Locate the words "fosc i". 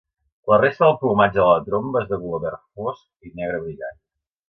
2.83-3.37